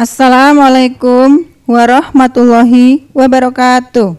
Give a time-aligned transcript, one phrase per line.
[0.00, 4.16] Assalamualaikum warahmatullahi wabarakatuh.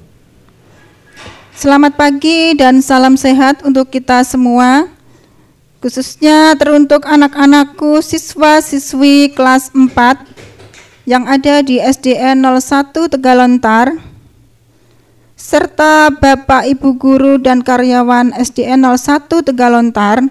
[1.57, 4.85] Selamat pagi dan salam sehat untuk kita semua.
[5.81, 13.97] Khususnya teruntuk anak-anakku siswa-siswi kelas 4 yang ada di SDN 01 Tegalontar
[15.33, 20.29] serta Bapak Ibu guru dan karyawan SDN 01 Tegalontar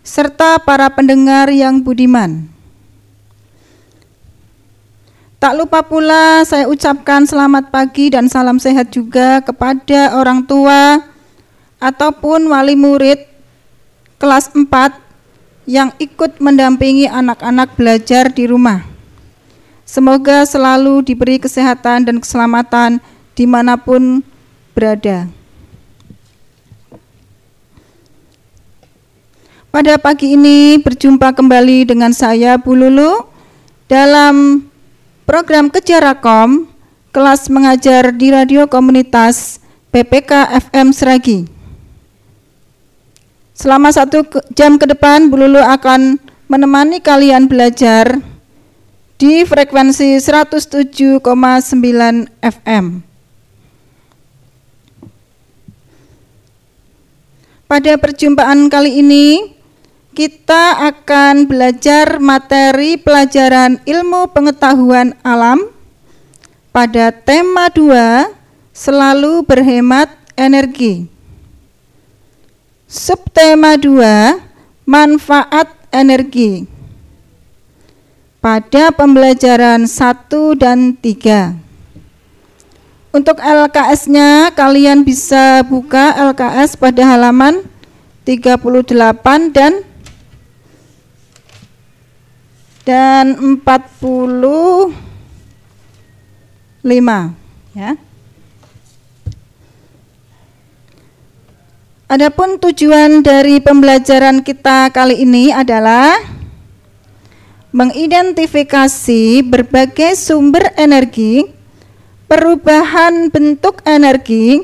[0.00, 2.51] serta para pendengar yang budiman.
[5.42, 11.02] Tak lupa pula saya ucapkan selamat pagi dan salam sehat juga kepada orang tua
[11.82, 13.26] ataupun wali murid
[14.22, 14.70] kelas 4
[15.66, 18.86] yang ikut mendampingi anak-anak belajar di rumah.
[19.82, 23.02] Semoga selalu diberi kesehatan dan keselamatan
[23.34, 24.22] di mana pun
[24.78, 25.26] berada.
[29.74, 33.26] Pada pagi ini berjumpa kembali dengan saya Bu Lulu
[33.90, 34.70] dalam
[35.32, 36.68] Program Kejarakom,
[37.08, 41.48] kelas mengajar di radio komunitas PPK FM Seragi.
[43.56, 46.20] Selama satu jam ke depan, Bu Lulu akan
[46.52, 48.20] menemani kalian belajar
[49.16, 51.24] di frekuensi 107,9
[52.44, 53.00] FM.
[57.72, 59.56] Pada perjumpaan kali ini,
[60.12, 65.72] kita akan belajar materi pelajaran ilmu pengetahuan alam
[66.68, 68.28] pada tema 2
[68.76, 71.08] selalu berhemat energi.
[72.84, 76.68] Subtema 2 manfaat energi.
[78.44, 81.56] Pada pembelajaran 1 dan 3.
[83.16, 87.64] Untuk LKS-nya kalian bisa buka LKS pada halaman
[88.28, 88.60] 38
[89.52, 89.84] dan
[92.82, 94.92] dan 45
[97.78, 97.94] ya.
[102.12, 106.12] Adapun tujuan dari pembelajaran kita kali ini adalah
[107.72, 111.40] mengidentifikasi berbagai sumber energi,
[112.28, 114.60] perubahan bentuk energi,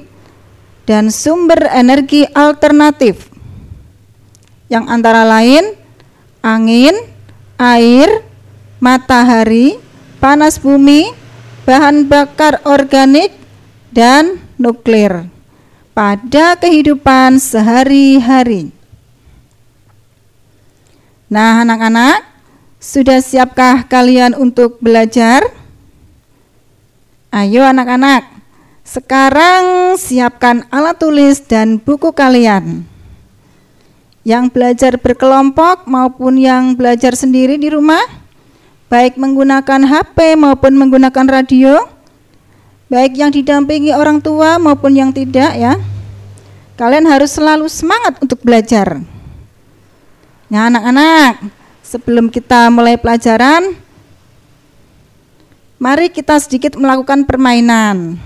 [0.85, 3.33] dan sumber energi alternatif
[4.69, 5.73] yang antara lain
[6.45, 6.93] angin,
[7.59, 8.23] air,
[8.79, 9.77] matahari,
[10.23, 11.11] panas bumi,
[11.67, 13.35] bahan bakar organik,
[13.91, 15.27] dan nuklir
[15.93, 18.71] pada kehidupan sehari-hari.
[21.29, 22.25] Nah, anak-anak,
[22.79, 25.43] sudah siapkah kalian untuk belajar?
[27.29, 28.25] Ayo, anak-anak,
[28.87, 32.89] sekarang siapkan alat tulis dan buku kalian
[34.29, 38.05] yang belajar berkelompok maupun yang belajar sendiri di rumah,
[38.93, 41.89] baik menggunakan HP maupun menggunakan radio,
[42.93, 45.81] baik yang didampingi orang tua maupun yang tidak ya.
[46.77, 49.01] Kalian harus selalu semangat untuk belajar.
[50.53, 51.49] Nah, anak-anak,
[51.81, 53.81] sebelum kita mulai pelajaran,
[55.81, 58.21] mari kita sedikit melakukan permainan.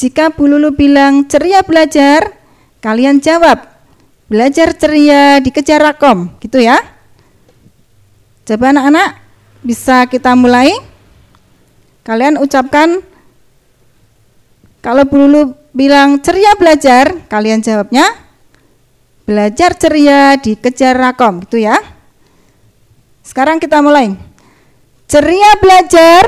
[0.00, 2.32] Jika Bu Lulu bilang ceria belajar,
[2.80, 3.71] kalian jawab
[4.32, 6.80] Belajar ceria dikejar rakom, gitu ya.
[8.48, 9.20] Coba anak-anak
[9.60, 10.72] bisa kita mulai.
[12.00, 13.04] Kalian ucapkan
[14.80, 18.08] kalau dulu bilang ceria belajar, kalian jawabnya
[19.28, 21.76] belajar ceria dikejar rakom, gitu ya.
[23.20, 24.16] Sekarang kita mulai.
[25.12, 26.24] Ceria belajar.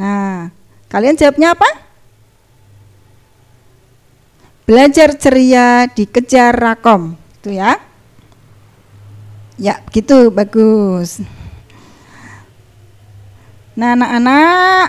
[0.00, 0.48] Nah,
[0.88, 1.81] kalian jawabnya apa?
[4.72, 7.12] Belajar ceria dikejar rakom.
[7.36, 7.76] Itu ya.
[9.60, 11.20] Ya gitu bagus.
[13.76, 14.88] Nah anak-anak.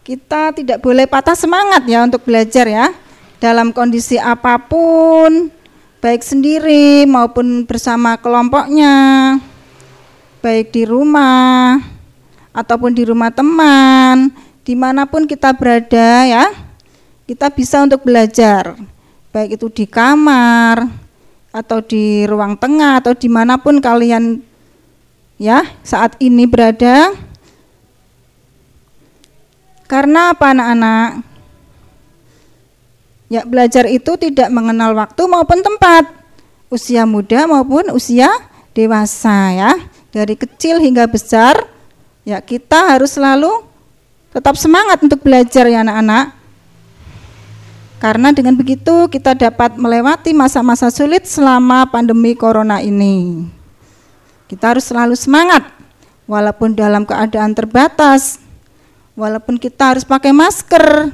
[0.00, 2.88] Kita tidak boleh patah semangat ya untuk belajar ya.
[3.36, 5.52] Dalam kondisi apa pun
[6.00, 9.36] baik sendiri maupun bersama kelompoknya.
[10.40, 11.84] Baik di rumah
[12.56, 16.54] ataupun di rumah teman di mana pun kita berada ya,
[17.26, 18.78] kita bisa untuk belajar,
[19.34, 20.86] baik itu di kamar
[21.52, 24.40] atau di ruang tengah atau di mana pun kalian
[25.36, 27.14] ya saat ini berada.
[29.90, 31.08] Karena apa anak-anak?
[33.28, 36.08] Ya belajar itu tidak mengenal waktu maupun tempat,
[36.72, 38.28] usia muda maupun usia
[38.72, 39.72] dewasa ya.
[40.12, 41.64] Dari kecil hingga besar,
[42.24, 43.71] ya kita harus selalu
[44.32, 46.32] Tetap semangat untuk belajar ya anak-anak.
[48.00, 53.46] Karena dengan begitu kita dapat melewati masa-masa sulit selama pandemi corona ini.
[54.50, 55.68] Kita harus selalu semangat
[56.26, 58.40] walaupun dalam keadaan terbatas.
[59.12, 61.12] Walaupun kita harus pakai masker,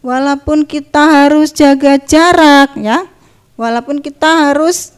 [0.00, 3.04] walaupun kita harus jaga jarak ya.
[3.60, 4.96] Walaupun kita harus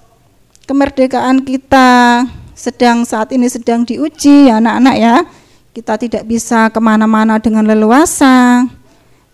[0.70, 2.22] kemerdekaan kita
[2.54, 5.16] sedang saat ini sedang diuji anak-anak ya.
[5.70, 8.66] Kita tidak bisa ke mana-mana dengan leluasa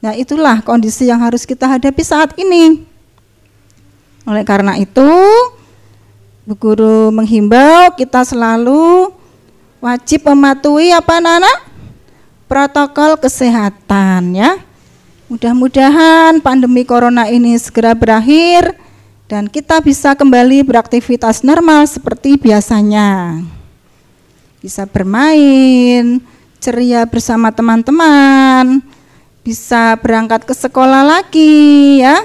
[0.06, 2.86] Nah, itulah kondisi yang harus kita hadapi saat ini.
[4.22, 5.10] Oleh karena itu,
[6.46, 9.10] Bu Guru menghimbau kita selalu
[9.80, 11.58] wajib mematuhi apa anak-anak?
[12.46, 14.62] Protokol kesehatan ya.
[15.26, 18.78] Mudah-mudahan pandemi corona ini segera berakhir
[19.26, 23.42] dan kita bisa kembali beraktivitas normal seperti biasanya.
[24.66, 26.18] Bisa bermain,
[26.58, 28.82] ceria bersama teman-teman,
[29.46, 32.18] bisa berangkat ke sekolah lagi ya.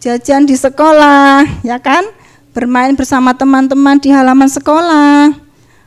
[0.00, 2.08] Jajan di sekolah ya kan?
[2.56, 5.36] Bermain bersama teman-teman di halaman sekolah.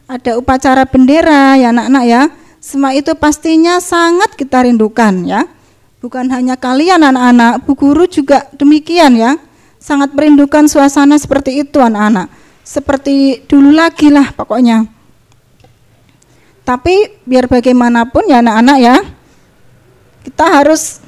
[0.05, 2.29] Ada upacara bendera ya anak-anak ya.
[2.61, 5.49] Semua itu pastinya sangat kita rindukan ya.
[5.97, 9.33] Bukan hanya kalian anak-anak bu guru juga demikian ya.
[9.81, 12.29] Sangat merindukan suasana seperti itu anak-anak.
[12.61, 15.00] Seperti dulu lagi lah pokoknya
[16.61, 18.95] tapi biar bagaimanapun ya anak-anak ya
[20.21, 21.01] kita harus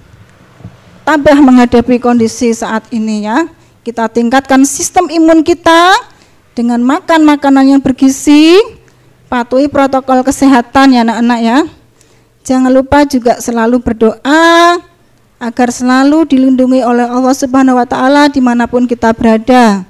[1.06, 3.46] tabah menghadapi kondisi saat ini ya.
[3.84, 5.92] Kita tingkatkan sistem imun kita
[6.56, 8.56] dengan makan makanan yang bergizi,
[9.28, 11.58] patuhi protokol kesehatan ya anak-anak ya.
[12.44, 14.80] Jangan lupa juga selalu berdoa
[15.40, 19.84] agar selalu dilindungi oleh Allah Subhanahu wa taala di mana pun kita berada.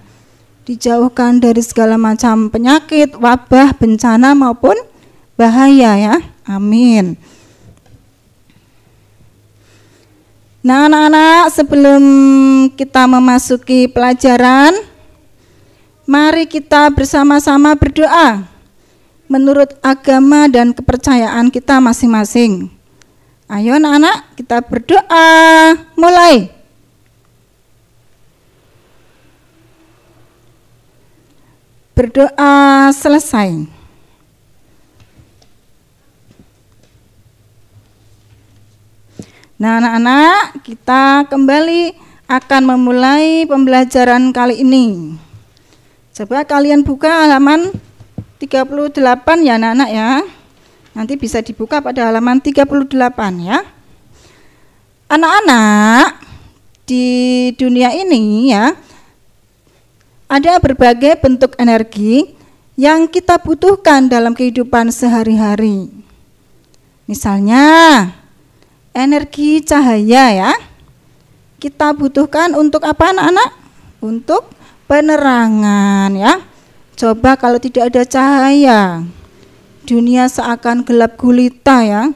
[0.64, 4.74] Dijauhkan dari segala macam penyakit, wabah, bencana maupun
[5.34, 6.16] bahaya ya.
[6.44, 7.18] Amin.
[10.64, 12.04] Nah, anak-anak, sebelum
[12.72, 14.72] kita memasuki pelajaran,
[16.08, 18.48] mari kita bersama-sama berdoa
[19.28, 22.72] menurut agama dan kepercayaan kita masing-masing.
[23.52, 25.28] Ayo anak-anak, kita berdoa.
[26.00, 26.48] Mulai.
[31.92, 33.83] Berdoa selesai.
[39.62, 41.94] Nah, anak-anak, kita kembali
[42.26, 45.14] akan memulai pembelajaran kali ini.
[46.14, 47.74] Coba kalian buka halaman
[48.42, 50.10] 38 ya anak-anak ya.
[50.94, 52.70] Nanti bisa dibuka pada halaman 38
[53.42, 53.62] ya.
[55.10, 56.24] Anak-anak,
[56.84, 57.06] di
[57.56, 58.76] dunia ini ya
[60.28, 62.36] ada berbagai bentuk energi
[62.74, 65.94] yang kita butuhkan dalam kehidupan sehari-hari.
[67.06, 67.62] Misalnya,
[68.94, 70.52] energi cahaya ya.
[71.58, 73.50] Kita butuhkan untuk apa anak-anak?
[74.00, 74.54] Untuk
[74.88, 76.40] penerangan ya.
[76.94, 79.02] Coba kalau tidak ada cahaya,
[79.84, 82.14] dunia seakan gelap gulita ya.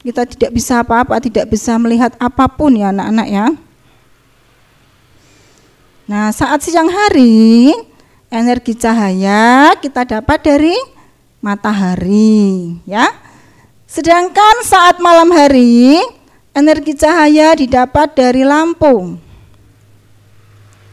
[0.00, 3.46] Kita tidak bisa apa-apa, tidak bisa melihat apa pun ya anak-anak ya.
[6.08, 7.74] Nah, saat siang hari,
[8.32, 10.74] energi cahaya kita dapat dari
[11.44, 13.19] matahari ya.
[13.90, 15.98] Sedangkan saat malam hari,
[16.54, 19.18] energi cahaya didapat dari lampu.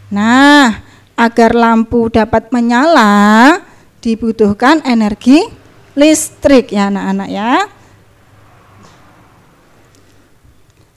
[0.09, 0.81] Nah,
[1.13, 3.61] agar lampu dapat menyala,
[4.01, 5.45] dibutuhkan energi
[5.93, 7.69] listrik ya anak-anak ya.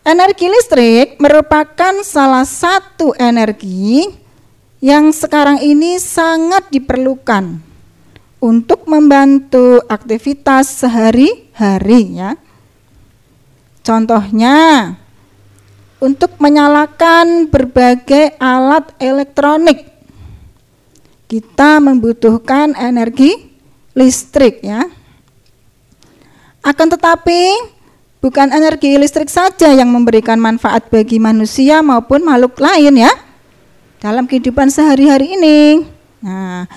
[0.01, 4.09] Energi listrik merupakan salah satu energi
[4.81, 7.70] yang sekarang ini sangat diperlukan
[8.41, 12.35] untuk membantu aktivitas sehari-hari ya.
[13.85, 14.57] Contohnya
[16.01, 19.85] untuk menyalakan berbagai alat elektronik
[21.31, 23.37] kita membutuhkan energi
[23.95, 24.89] listrik ya.
[26.61, 27.41] Akan tetapi
[28.21, 33.13] bukan energi listrik saja yang memberikan manfaat bagi manusia maupun makhluk lain ya
[34.03, 35.87] dalam kehidupan sehari-hari ini.
[36.21, 36.69] Nah,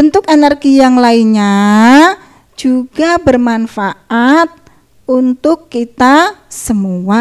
[0.00, 2.16] Bentuk energi yang lainnya
[2.56, 4.48] juga bermanfaat
[5.04, 7.20] untuk kita semua.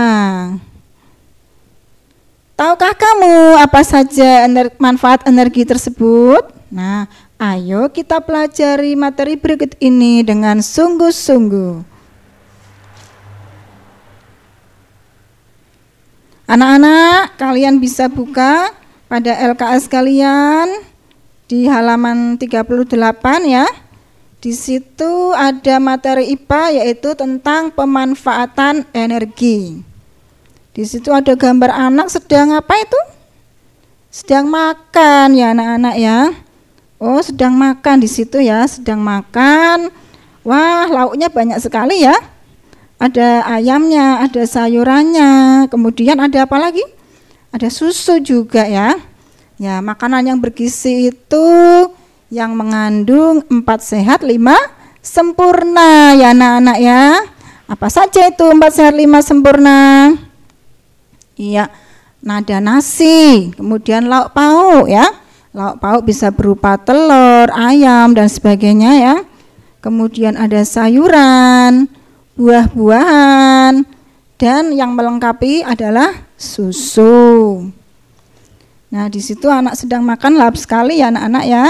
[2.55, 6.47] Tahukah kamu apa saja ener manfaat energi tersebut?
[6.71, 11.83] Nah, ayo kita pelajari materi berikut ini dengan sungguh-sungguh.
[16.47, 18.71] Anak-anak, kalian bisa buka
[19.11, 20.88] pada LKS kalian
[21.49, 22.85] di halaman 38
[23.49, 23.65] ya.
[24.39, 29.83] Di situ ada materi IPA yaitu tentang pemanfaatan energi.
[30.71, 33.01] Di situ ada gambar anak sedang apa itu?
[34.07, 36.31] Sedang makan ya anak-anak ya.
[37.03, 39.91] Oh, sedang makan di situ ya, sedang makan.
[40.47, 42.15] Wah, lauknya banyak sekali ya.
[42.99, 46.83] Ada ayamnya, ada sayurannya, kemudian ada apa lagi?
[47.51, 48.99] Ada susu juga ya.
[49.59, 51.47] Ya, makanan yang bergizi itu
[52.31, 54.55] yang mengandung empat sehat lima
[55.03, 57.27] sempurna ya anak-anak ya.
[57.67, 60.15] Apa saja itu empat sehat lima sempurna?
[61.35, 61.67] Iya,
[62.23, 65.11] nada nasi, kemudian lauk pauk ya.
[65.51, 69.15] Lauk pauk bisa berupa telur, ayam dan sebagainya ya.
[69.83, 71.91] Kemudian ada sayuran,
[72.39, 73.83] buah-buahan
[74.39, 77.75] dan yang melengkapi adalah susu.
[78.89, 81.65] Nah, di situ anak sedang makan lahap sekali ya anak-anak ya.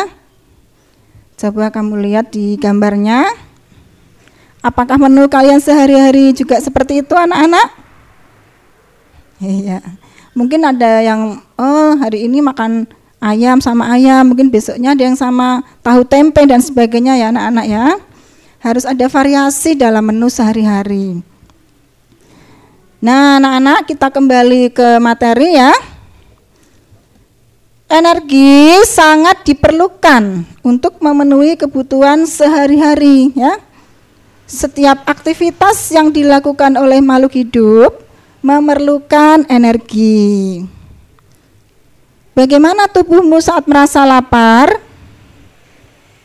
[1.35, 3.27] Coba kamu lihat di gambarnya.
[4.59, 7.67] Apakah menu kalian sehari-hari juga seperti itu anak-anak?
[9.39, 9.79] Iya.
[10.35, 12.87] Mungkin ada yang oh hari ini makan
[13.19, 17.85] ayam sama ayam, mungkin besoknya ada yang sama tahu tempe dan sebagainya ya anak-anak ya.
[18.59, 21.23] Harus ada variasi dalam menu sehari-hari.
[22.99, 25.71] Nah, anak-anak kita kembali ke materi ya.
[27.89, 33.57] Energi sangat diperlukan untuk memenuhi kebutuhan sehari-hari ya.
[34.45, 37.97] Setiap aktivitas yang dilakukan oleh makhluk hidup
[38.45, 40.61] memerlukan energi.
[42.37, 44.77] Bagaimana tubuhmu saat merasa lapar?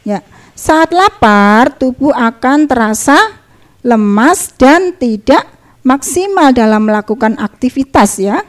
[0.05, 0.21] Ya,
[0.53, 3.41] saat lapar tubuh akan terasa
[3.81, 5.49] lemas dan tidak
[5.81, 8.45] maksimal dalam melakukan aktivitas ya.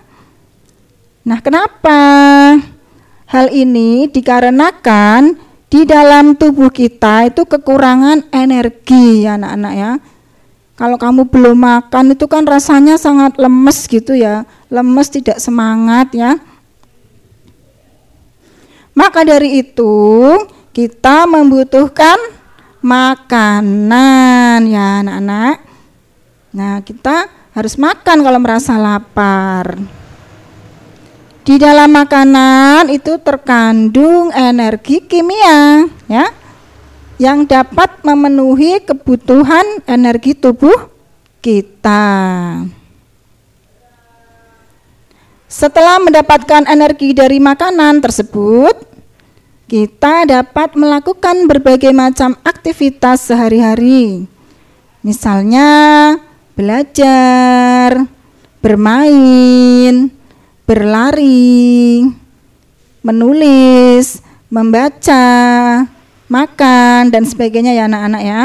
[1.24, 2.04] Nah, kenapa?
[3.26, 9.92] Hal ini dikarenakan di dalam tubuh kita itu kekurangan energi ya anak-anak ya.
[10.76, 16.36] Kalau kamu belum makan itu kan rasanya sangat lemes gitu ya, lemes tidak semangat ya.
[18.92, 20.36] Maka dari itu
[20.76, 22.20] kita membutuhkan
[22.84, 25.58] makanan ya anak-anak.
[26.56, 29.80] Nah kita harus makan kalau merasa lapar.
[31.46, 36.34] Di dalam makanan itu terkandung energi kimia ya
[37.22, 40.90] yang dapat memenuhi kebutuhan energi tubuh
[41.46, 42.02] kita.
[45.46, 48.82] Setelah mendapatkan energi dari makanan tersebut,
[49.70, 54.26] kita dapat melakukan berbagai macam aktivitas sehari-hari.
[55.06, 55.70] Misalnya
[56.58, 58.10] belajar,
[58.66, 60.10] bermain,
[60.66, 62.02] berlari,
[63.06, 64.20] menulis,
[64.50, 65.26] membaca,
[66.26, 68.44] makan dan sebagainya ya anak-anak ya.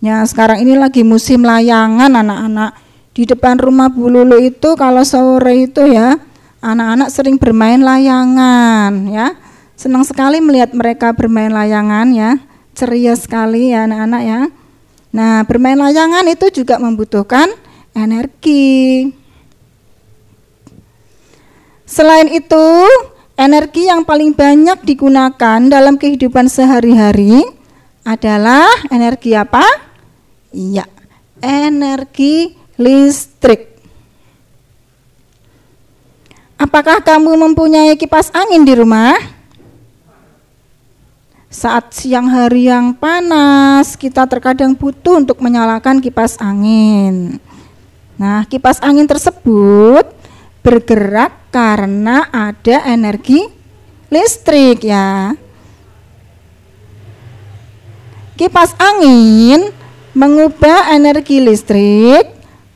[0.00, 2.72] Ya sekarang ini lagi musim layangan anak-anak.
[3.12, 6.16] Di depan rumah Bu Lulu itu kalau sore itu ya
[6.64, 9.36] anak-anak sering bermain layangan ya.
[9.76, 12.40] Senang sekali melihat mereka bermain layangan ya.
[12.72, 14.40] Ceria sekali ya anak-anak ya.
[15.12, 17.52] Nah bermain layangan itu juga membutuhkan
[17.92, 19.19] energi.
[21.90, 22.86] Selain itu,
[23.40, 27.40] Energi yang paling banyak digunakan dalam kehidupan sehari-hari
[28.04, 29.64] adalah energi apa?
[30.52, 30.84] Iya,
[31.40, 33.80] energi listrik.
[36.60, 39.16] Apakah kamu mempunyai kipas angin di rumah?
[41.48, 47.40] Saat siang hari yang panas, kita terkadang butuh untuk menyalakan kipas angin.
[48.20, 50.04] Nah, kipas angin tersebut
[50.60, 53.42] bergerak karena ada energi
[54.10, 55.34] listrik ya.
[58.38, 59.68] Kipas angin
[60.16, 62.26] mengubah energi listrik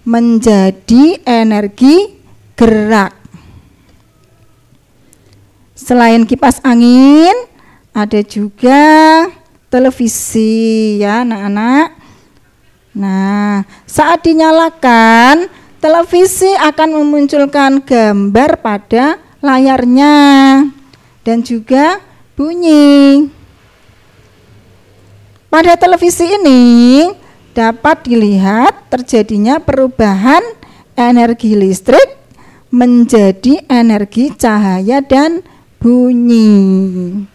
[0.05, 2.13] menjadi energi
[2.53, 3.17] gerak.
[5.75, 7.33] Selain kipas angin,
[7.97, 8.83] ada juga
[9.73, 11.89] televisi ya anak-anak.
[12.95, 15.51] Nah, saat dinyalakan
[15.85, 20.17] televisi akan memunculkan gambar pada layarnya
[21.21, 22.01] dan juga
[22.33, 23.29] bunyi.
[25.53, 27.13] Pada televisi ini
[27.53, 30.41] dapat dilihat terjadinya perubahan
[30.97, 32.17] energi listrik
[32.73, 35.45] menjadi energi cahaya dan
[35.85, 37.29] bunyi.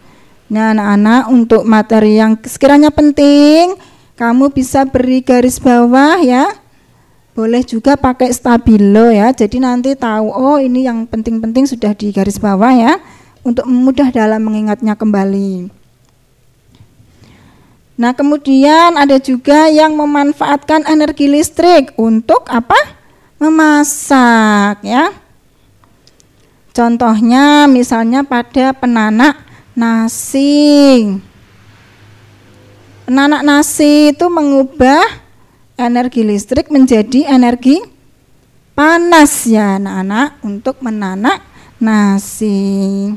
[0.50, 3.78] Nah, anak-anak untuk materi yang sekiranya penting,
[4.18, 6.50] kamu bisa beri garis bawah ya
[7.40, 9.32] boleh juga pakai stabilo ya.
[9.32, 13.00] Jadi nanti tahu oh ini yang penting-penting sudah di garis bawah ya
[13.40, 15.72] untuk mudah dalam mengingatnya kembali.
[17.96, 22.76] Nah, kemudian ada juga yang memanfaatkan energi listrik untuk apa?
[23.40, 25.16] memasak ya.
[26.76, 29.32] Contohnya misalnya pada penanak
[29.72, 31.08] nasi.
[33.08, 35.29] Penanak nasi itu mengubah
[35.80, 37.80] energi listrik menjadi energi
[38.76, 41.40] panas ya anak-anak untuk menanak
[41.80, 43.08] nasi.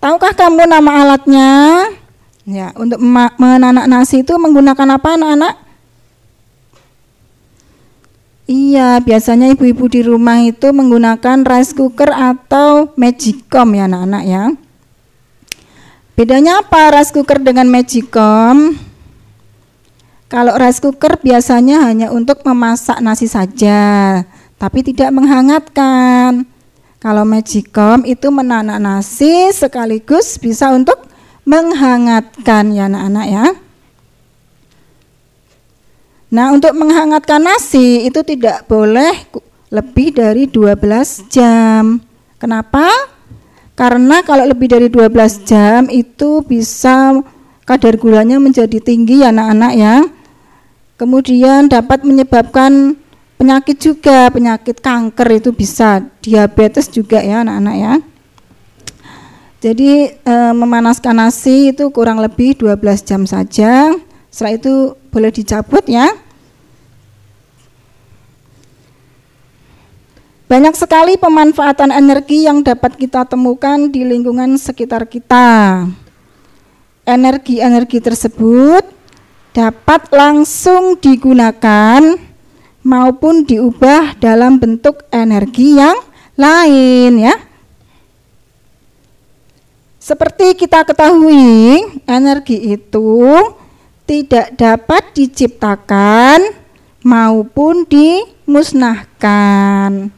[0.00, 1.50] Tahukah kamu nama alatnya?
[2.46, 3.02] Ya, untuk
[3.40, 5.54] menanak nasi itu menggunakan apa anak-anak?
[8.46, 14.44] Iya, biasanya ibu-ibu di rumah itu menggunakan rice cooker atau magicom ya anak-anak ya.
[16.14, 18.78] Bedanya apa rice cooker dengan magicom?
[20.26, 24.22] Kalau rice cooker biasanya hanya untuk memasak nasi saja,
[24.58, 26.42] tapi tidak menghangatkan.
[26.98, 30.98] Kalau magicom itu menanak nasi sekaligus bisa untuk
[31.46, 33.46] menghangatkan ya anak-anak ya.
[36.26, 39.14] Nah, untuk menghangatkan nasi itu tidak boleh
[39.70, 42.02] lebih dari 12 jam.
[42.42, 42.90] Kenapa?
[43.78, 47.14] Karena kalau lebih dari 12 jam itu bisa
[47.62, 49.96] kadar gulanya menjadi tinggi ya anak-anak ya.
[50.96, 52.96] Kemudian dapat menyebabkan
[53.36, 57.94] penyakit juga, penyakit kanker itu bisa, diabetes juga ya anak-anak ya.
[59.60, 63.92] Jadi e, memanaskan nasi itu kurang lebih 12 jam saja.
[64.32, 66.08] Setelah itu boleh dicabut ya.
[70.48, 75.84] Banyak sekali pemanfaatan energi yang dapat kita temukan di lingkungan sekitar kita.
[77.02, 78.95] Energi-energi tersebut
[79.56, 82.04] dapat langsung digunakan
[82.84, 85.96] maupun diubah dalam bentuk energi yang
[86.36, 87.32] lain ya.
[89.96, 93.32] Seperti kita ketahui, energi itu
[94.04, 96.52] tidak dapat diciptakan
[97.00, 100.12] maupun dimusnahkan.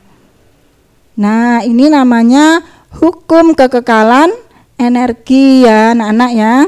[1.15, 2.61] Nah, ini namanya
[2.91, 4.35] hukum kekekalan
[4.77, 6.67] energi ya, anak-anak ya.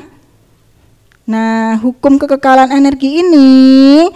[1.30, 4.10] Nah, hukum kekekalan energi ini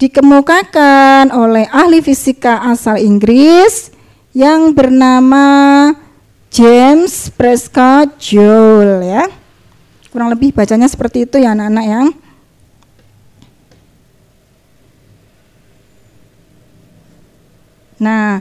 [0.00, 3.92] dikemukakan oleh ahli fisika asal Inggris
[4.32, 5.92] yang bernama
[6.48, 9.28] James Prescott Joule ya.
[10.08, 12.02] Kurang lebih bacanya seperti itu ya anak-anak ya.
[18.00, 18.40] Nah,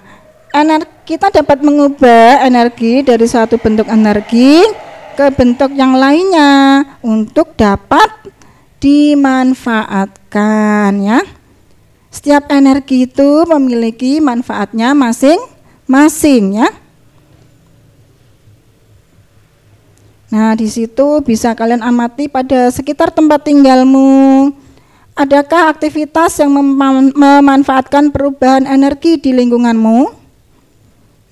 [0.56, 4.88] energi, kita dapat mengubah energi dari suatu bentuk energi
[5.20, 8.08] ke bentuk yang lainnya untuk dapat
[8.80, 11.20] dimanfaatkan ya.
[12.08, 16.72] Setiap energi itu memiliki manfaatnya masing-masing ya.
[20.32, 24.56] Nah, di situ bisa kalian amati pada sekitar tempat tinggalmu.
[25.20, 30.16] Adakah aktivitas yang mem memanfaatkan perubahan energi di lingkunganmu?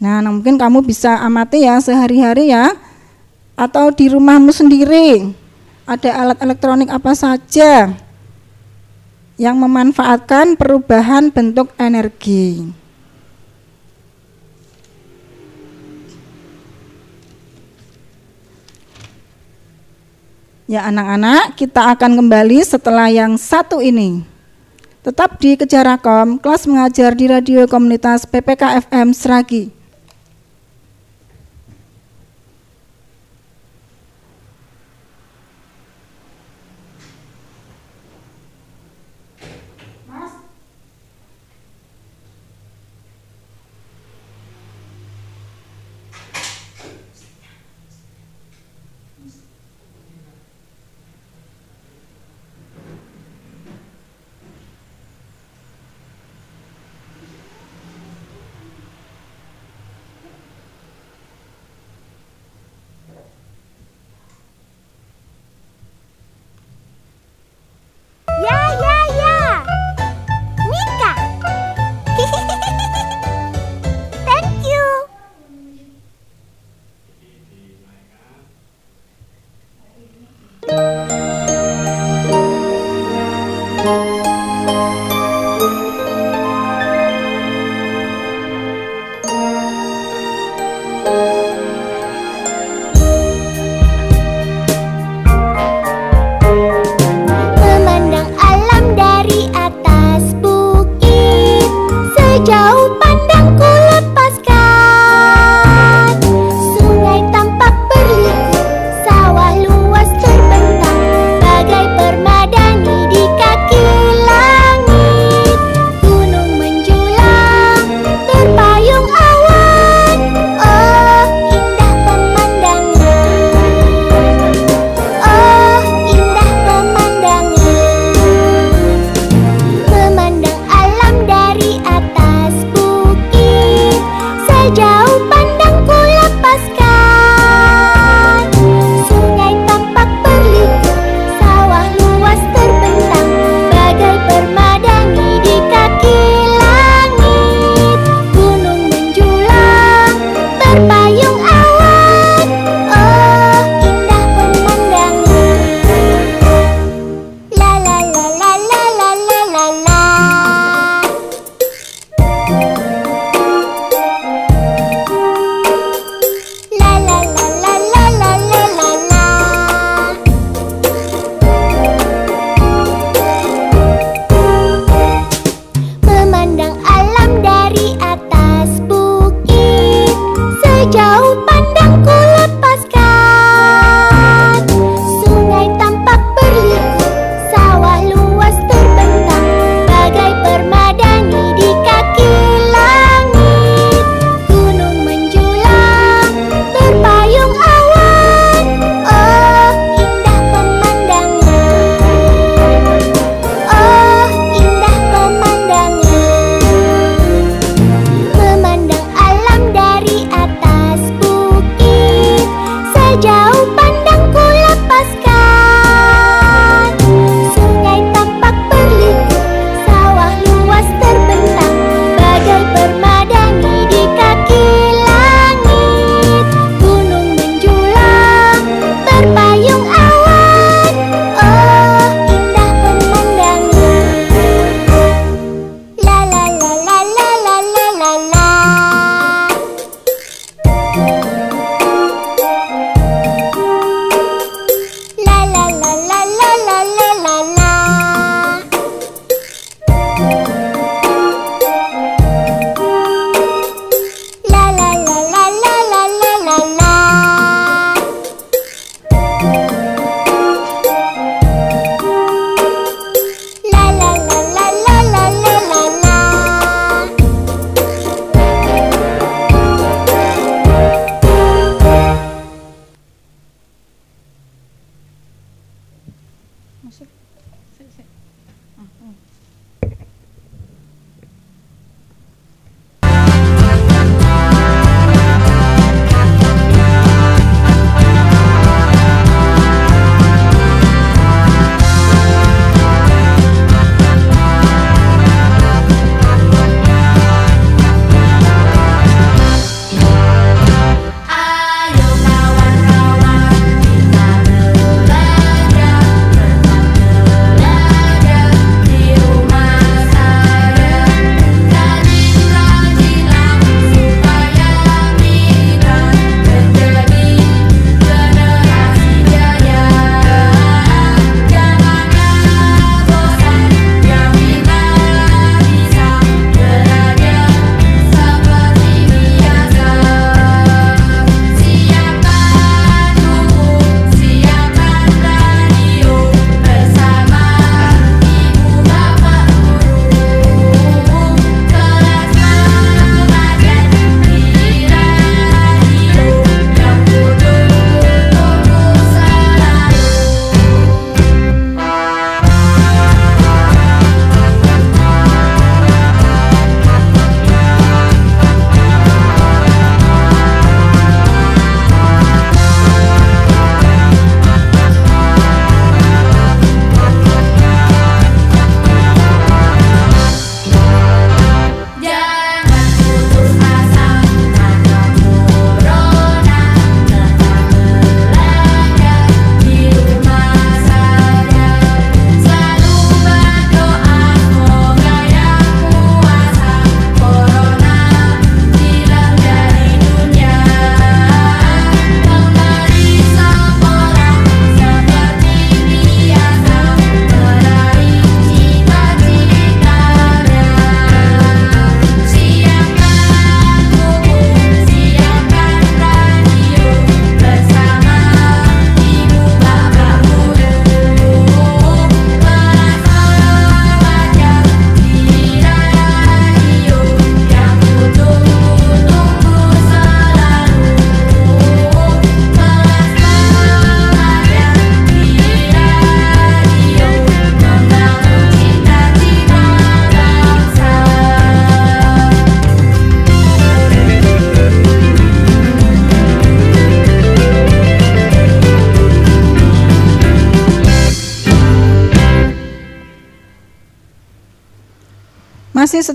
[0.03, 2.75] Nah, nah, mungkin kamu bisa amati ya sehari-hari ya.
[3.57, 5.33] Atau di rumahmu sendiri.
[5.89, 7.89] Ada alat elektronik apa saja
[9.37, 12.69] yang memanfaatkan perubahan bentuk energi.
[20.67, 24.27] Ya anak-anak, kita akan kembali setelah yang satu ini.
[24.99, 29.76] Tetap di Kejarakom, kelas mengajar di radio komunitas PPK FM Seragi.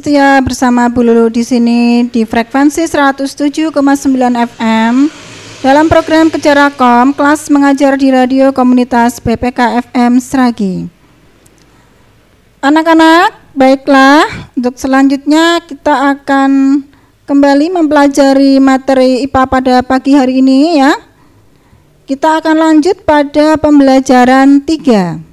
[0.03, 3.71] Setia bersama Bu di sini di frekuensi 107,9
[4.35, 4.95] FM
[5.63, 10.91] dalam program Kejarakom kelas mengajar di radio komunitas BPK FM Seragi.
[12.67, 14.27] Anak-anak, baiklah
[14.59, 16.83] untuk selanjutnya kita akan
[17.23, 20.99] kembali mempelajari materi IPA pada pagi hari ini ya.
[22.11, 25.32] Kita akan lanjut pada pembelajaran 3.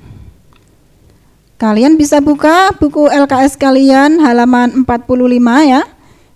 [1.59, 4.95] Kalian bisa buka buku LKS kalian halaman 45
[5.67, 5.83] ya.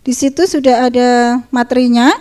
[0.04, 2.12] Di situ sudah ada materinya.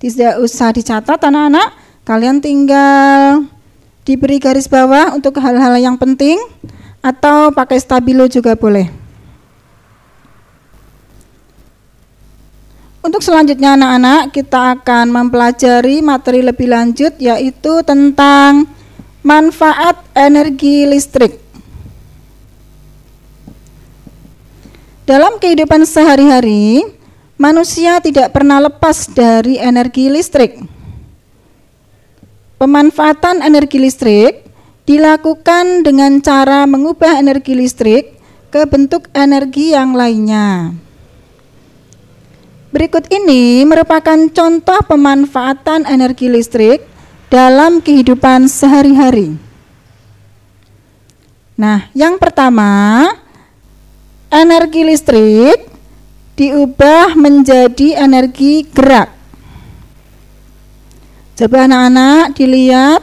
[0.00, 1.76] Tidak usah dicatat anak-anak.
[2.08, 3.44] Kalian tinggal
[4.08, 6.40] diberi garis bawah untuk hal-hal yang penting
[7.04, 8.88] atau pakai stabilo juga boleh.
[13.04, 18.64] Untuk selanjutnya anak-anak kita akan mempelajari materi lebih lanjut yaitu tentang
[19.20, 21.45] manfaat energi listrik.
[25.06, 26.82] Dalam kehidupan sehari-hari,
[27.38, 30.58] manusia tidak pernah lepas dari energi listrik.
[32.58, 34.42] Pemanfaatan energi listrik
[34.82, 38.18] dilakukan dengan cara mengubah energi listrik
[38.50, 40.74] ke bentuk energi yang lainnya.
[42.74, 46.82] Berikut ini merupakan contoh pemanfaatan energi listrik
[47.30, 49.38] dalam kehidupan sehari-hari.
[51.54, 53.06] Nah, yang pertama,
[54.36, 55.64] energi listrik
[56.36, 59.08] diubah menjadi energi gerak.
[61.36, 63.00] Coba anak-anak dilihat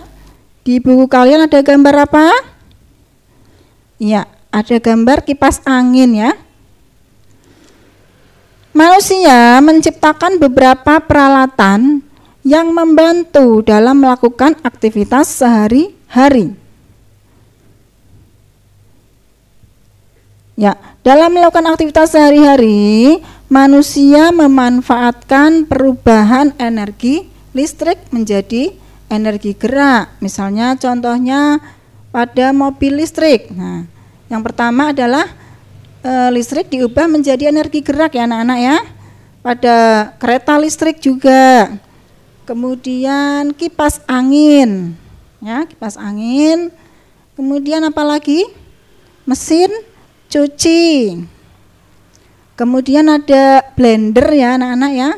[0.65, 2.27] di buku kalian ada gambar apa?
[3.97, 6.31] Ya, ada gambar kipas angin ya.
[8.73, 12.01] Manusia menciptakan beberapa peralatan
[12.41, 16.62] yang membantu dalam melakukan aktivitas sehari-hari.
[20.53, 23.17] Ya, dalam melakukan aktivitas sehari-hari,
[23.49, 27.25] manusia memanfaatkan perubahan energi
[27.57, 28.69] listrik menjadi
[29.09, 30.13] energi gerak.
[30.21, 31.57] Misalnya contohnya
[32.13, 33.49] pada mobil listrik.
[33.49, 33.89] Nah,
[34.29, 35.25] yang pertama adalah
[36.05, 38.77] e, listrik diubah menjadi energi gerak ya anak-anak ya.
[39.41, 39.77] Pada
[40.21, 41.73] kereta listrik juga.
[42.45, 44.93] Kemudian kipas angin.
[45.41, 46.69] Ya, kipas angin.
[47.33, 48.45] Kemudian apa lagi?
[49.25, 49.73] Mesin
[50.33, 51.21] cuci.
[52.57, 55.11] Kemudian ada blender ya anak-anak ya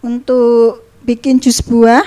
[0.00, 2.04] untuk bikin jus buah.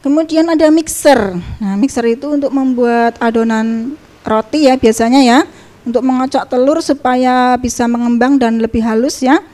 [0.00, 1.36] Kemudian ada mixer.
[1.60, 5.38] Nah, mixer itu untuk membuat adonan roti ya biasanya ya,
[5.84, 9.44] untuk mengocok telur supaya bisa mengembang dan lebih halus ya.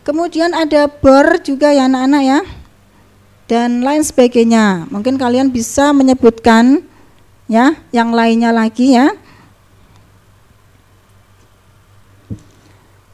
[0.00, 2.40] Kemudian ada bor juga ya anak-anak ya.
[3.46, 4.88] Dan lain sebagainya.
[4.88, 6.80] Mungkin kalian bisa menyebutkan
[7.44, 9.12] ya yang lainnya lagi ya.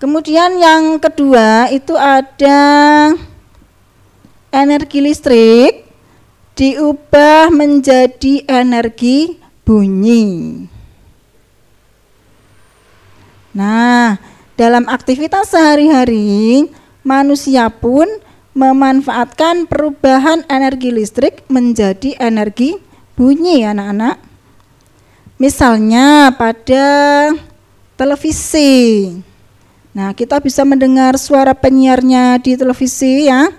[0.03, 2.59] Kemudian yang kedua itu ada
[4.51, 5.87] energi listrik
[6.59, 10.67] diubah menjadi energi bunyi.
[13.55, 14.19] Nah,
[14.59, 16.67] dalam aktivitas sehari-hari,
[17.07, 18.11] manusia pun
[18.59, 22.75] memanfaatkan perubahan energi listrik menjadi energi
[23.15, 24.19] bunyi anak-anak.
[25.38, 26.91] Misalnya pada
[27.95, 29.31] televisi.
[29.93, 33.53] Nah, kita bisa mendengar suara penyiarnya di televisi ya.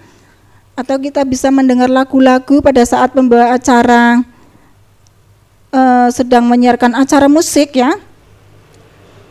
[0.74, 4.26] Atau kita bisa mendengar lagu-lagu pada saat membawa acara
[5.70, 7.94] uh, sedang menyiarkan acara musik ya.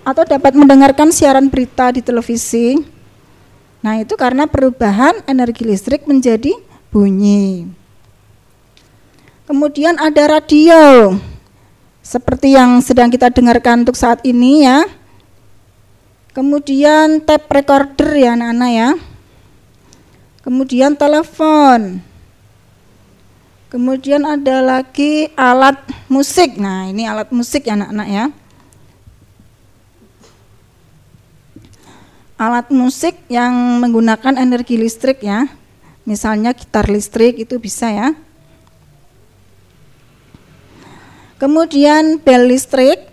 [0.06, 2.78] Atau dapat mendengarkan siaran berita di televisi.
[3.82, 6.54] Nah, itu karena perubahan energi listrik menjadi
[6.94, 7.66] bunyi.
[9.50, 11.18] Kemudian ada radio.
[11.98, 15.01] Seperti yang sedang kita dengarkan untuk saat ini ya
[16.32, 18.90] Kemudian tape recorder ya anak-anak ya.
[20.40, 22.00] Kemudian telepon.
[23.68, 25.76] Kemudian ada lagi alat
[26.08, 26.56] musik.
[26.56, 28.24] Nah, ini alat musik ya anak-anak ya.
[32.40, 33.52] Alat musik yang
[33.84, 35.52] menggunakan energi listrik ya.
[36.08, 38.16] Misalnya gitar listrik itu bisa ya.
[41.36, 43.11] Kemudian bel listrik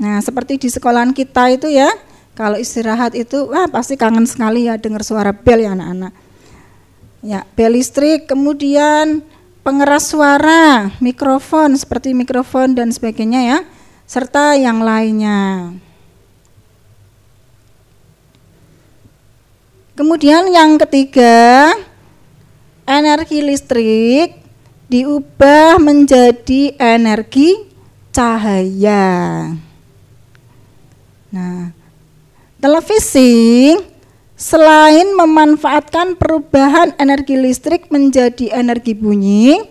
[0.00, 1.92] Nah, seperti di sekolahan kita itu ya,
[2.32, 6.16] kalau istirahat itu wah pasti kangen sekali ya dengar suara bel ya anak-anak.
[7.20, 9.20] Ya, bel listrik, kemudian
[9.60, 13.58] pengeras suara, mikrofon seperti mikrofon dan sebagainya ya,
[14.08, 15.76] serta yang lainnya.
[19.92, 21.76] Kemudian yang ketiga,
[22.88, 24.40] energi listrik
[24.88, 27.68] diubah menjadi energi
[28.08, 29.52] cahaya.
[32.60, 33.72] Televisi
[34.36, 39.64] selain memanfaatkan perubahan energi listrik menjadi energi bunyi,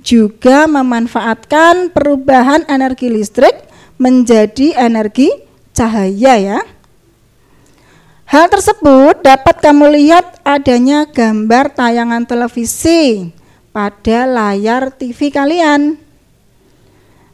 [0.00, 3.68] juga memanfaatkan perubahan energi listrik
[4.00, 5.28] menjadi energi
[5.76, 6.60] cahaya ya.
[8.30, 13.34] Hal tersebut dapat kamu lihat adanya gambar tayangan televisi
[13.74, 15.98] pada layar TV kalian.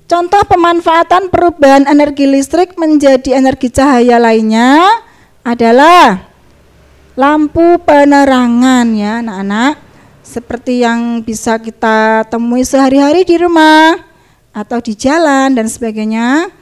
[0.07, 5.03] Contoh pemanfaatan perubahan energi listrik menjadi energi cahaya lainnya
[5.43, 6.31] adalah
[7.19, 9.83] lampu penerangan ya anak-anak
[10.23, 13.99] seperti yang bisa kita temui sehari-hari di rumah
[14.55, 16.55] atau di jalan dan sebagainya.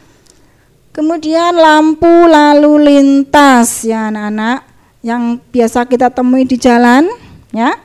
[0.97, 4.65] Kemudian lampu lalu lintas ya anak-anak
[5.05, 7.13] yang biasa kita temui di jalan
[7.53, 7.77] ya.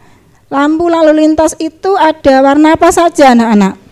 [0.48, 3.89] Lampu lalu lintas itu ada warna apa saja anak-anak?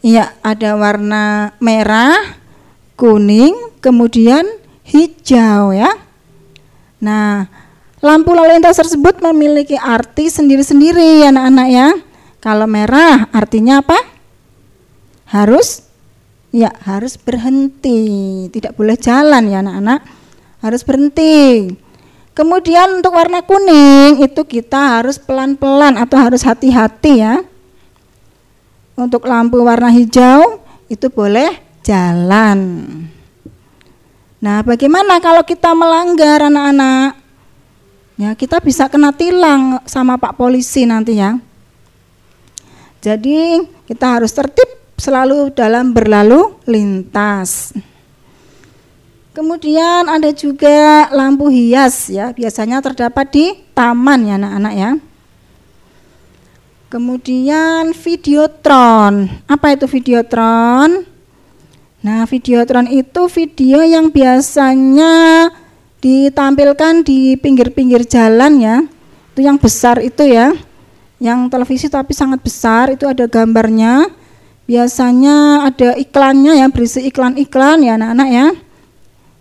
[0.00, 2.16] Iya, ada warna merah,
[2.96, 3.52] kuning,
[3.84, 4.48] kemudian
[4.88, 5.92] hijau ya.
[7.04, 7.48] Nah,
[8.00, 11.88] lampu lalu lintas tersebut memiliki arti sendiri-sendiri ya anak-anak ya.
[12.40, 14.00] Kalau merah artinya apa?
[15.28, 15.90] Harus
[16.50, 18.02] Ya, harus berhenti.
[18.50, 20.02] Tidak boleh jalan ya anak-anak.
[20.66, 21.70] Harus berhenti.
[22.34, 27.42] Kemudian untuk warna kuning itu kita harus pelan-pelan atau harus hati-hati ya.
[29.00, 30.60] Untuk lampu warna hijau
[30.92, 32.84] itu boleh jalan.
[34.44, 37.16] Nah, bagaimana kalau kita melanggar anak-anak?
[38.20, 41.40] Ya, kita bisa kena tilang sama Pak polisi nanti ya.
[43.00, 44.68] Jadi, kita harus tertib
[45.00, 47.72] selalu dalam berlalu lintas.
[49.32, 54.90] Kemudian ada juga lampu hias ya, biasanya terdapat di taman ya anak-anak ya.
[56.90, 59.30] Kemudian videotron.
[59.46, 61.06] Apa itu videotron?
[62.02, 65.46] Nah, videotron itu video yang biasanya
[66.02, 68.76] ditampilkan di pinggir-pinggir jalan ya.
[69.30, 70.50] Itu yang besar itu ya.
[71.22, 74.10] Yang televisi tapi sangat besar, itu ada gambarnya
[74.66, 78.46] biasanya ada iklannya ya berisi iklan-iklan ya anak-anak ya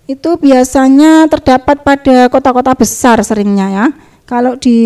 [0.09, 3.85] itu biasanya terdapat pada kota-kota besar seringnya ya
[4.29, 4.77] kalau di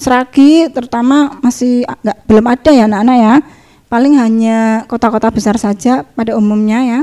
[0.00, 3.34] Seragi terutama masih enggak belum ada ya anak-anak ya.
[3.92, 7.00] Paling hanya kota-kota besar saja pada umumnya ya.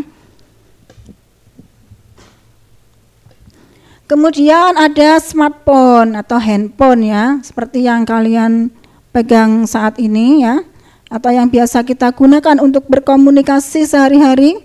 [4.09, 8.73] Kemudian ada smartphone atau handphone ya seperti yang kalian
[9.13, 10.63] pegang saat ini ya
[11.07, 14.59] atau yang biasa kita gunakan untuk berkomunikasi sehari-hari,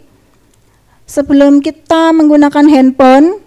[1.07, 3.39] sebelum kita menggunakan handphone,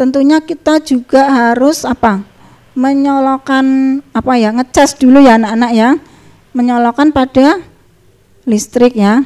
[0.00, 2.31] tentunya kita juga harus apa?
[2.72, 4.50] Menyalakan apa ya?
[4.52, 5.90] Ngecas dulu ya anak-anak ya.
[6.56, 7.60] Menyalakan pada
[8.48, 9.24] listrik ya.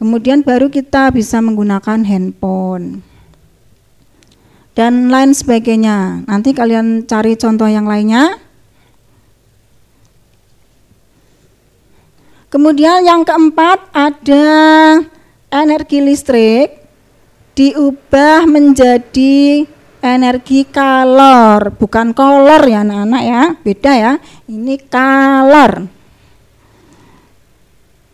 [0.00, 3.04] Kemudian baru kita bisa menggunakan handphone.
[4.74, 6.24] Dan lain sebagainya.
[6.24, 8.40] Nanti kalian cari contoh yang lainnya
[12.50, 14.46] Kemudian yang keempat ada
[15.54, 16.82] energi listrik
[17.54, 24.12] diubah menjadi energi kalor, bukan kolor ya anak-anak ya, beda ya.
[24.48, 25.72] Ini kalor.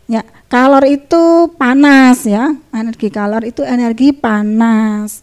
[0.07, 2.55] Ya, kalor itu panas ya.
[2.75, 5.22] Energi kalor itu energi panas.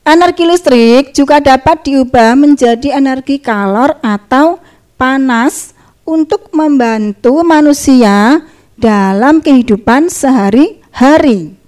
[0.00, 4.56] Energi listrik juga dapat diubah menjadi energi kalor atau
[4.96, 5.76] panas
[6.08, 8.42] untuk membantu manusia
[8.80, 11.59] dalam kehidupan sehari-hari.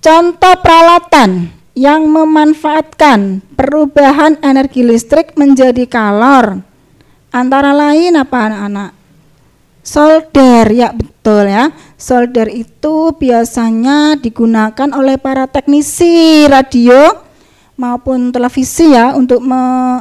[0.00, 6.64] Contoh peralatan yang memanfaatkan perubahan energi listrik menjadi kalor
[7.28, 8.90] antara lain apa anak-anak?
[9.84, 11.68] Solder, ya betul ya.
[12.00, 17.20] Solder itu biasanya digunakan oleh para teknisi radio
[17.76, 20.00] maupun televisi ya untuk me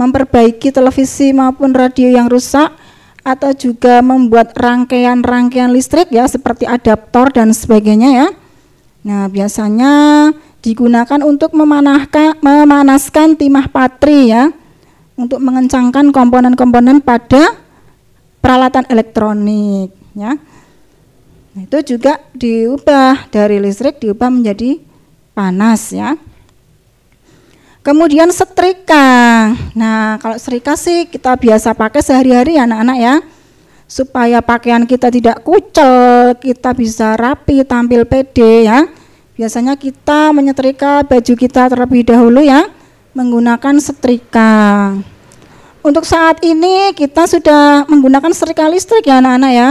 [0.00, 2.72] memperbaiki televisi maupun radio yang rusak
[3.20, 8.28] atau juga membuat rangkaian-rangkaian listrik ya seperti adaptor dan sebagainya ya.
[9.06, 14.50] Nah, biasanya digunakan untuk memanahkan, memanaskan timah patri ya
[15.14, 17.54] untuk mengencangkan komponen-komponen pada
[18.42, 20.34] peralatan elektronik ya.
[21.54, 24.82] Nah, itu juga diubah dari listrik diubah menjadi
[25.38, 26.18] panas ya.
[27.86, 29.54] Kemudian setrika.
[29.78, 33.14] Nah, kalau setrika sih kita biasa pakai sehari-hari anak-anak ya.
[33.86, 38.82] Supaya pakaian kita tidak kucel, kita bisa rapi, tampil pede ya.
[39.36, 42.72] Biasanya kita menyetrika baju kita terlebih dahulu ya
[43.12, 44.96] menggunakan setrika.
[45.84, 49.70] Untuk saat ini kita sudah menggunakan setrika listrik ya anak-anak ya.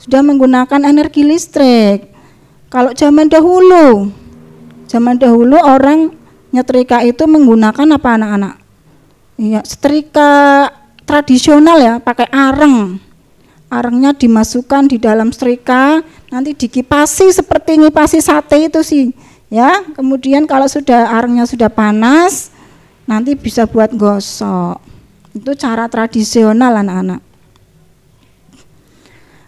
[0.00, 2.08] Sudah menggunakan energi listrik.
[2.72, 4.08] Kalau zaman dahulu,
[4.88, 6.16] zaman dahulu orang
[6.50, 8.54] nyetrika itu menggunakan apa anak-anak?
[9.36, 10.32] Iya, setrika
[11.04, 12.96] tradisional ya, pakai areng.
[13.66, 15.98] Arengnya dimasukkan di dalam setrika,
[16.30, 19.10] nanti dikipasi seperti ngipasi sate itu sih,
[19.50, 19.82] ya.
[19.94, 22.54] Kemudian kalau sudah arengnya sudah panas,
[23.10, 24.78] nanti bisa buat gosok.
[25.34, 27.20] Itu cara tradisional anak-anak.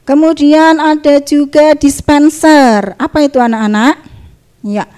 [0.09, 2.97] Kemudian ada juga dispenser.
[2.97, 4.01] Apa itu anak-anak?
[4.65, 4.89] Ya.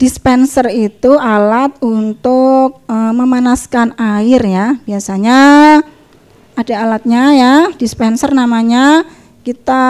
[0.00, 4.80] Dispenser itu alat untuk e, memanaskan air ya.
[4.88, 5.38] Biasanya
[6.60, 9.08] ada alatnya ya, dispenser namanya.
[9.40, 9.82] Kita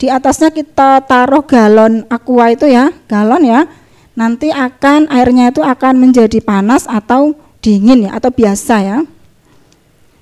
[0.00, 3.68] di atasnya kita taruh galon aqua itu ya, galon ya.
[4.16, 8.98] Nanti akan airnya itu akan menjadi panas atau dingin ya atau biasa ya.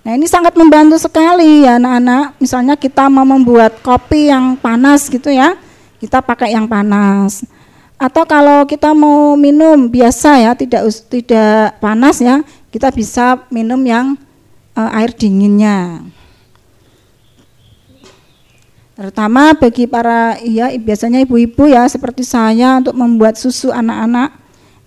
[0.03, 2.39] Nah ini sangat membantu sekali ya anak-anak.
[2.43, 5.55] Misalnya kita mau membuat kopi yang panas gitu ya,
[6.03, 7.47] kita pakai yang panas.
[7.99, 14.15] Atau kalau kita mau minum biasa ya, tidak tidak panas ya, kita bisa minum yang
[14.79, 16.07] uh, air dinginnya.
[18.95, 24.35] Terutama bagi para iya biasanya ibu-ibu ya seperti saya untuk membuat susu anak-anak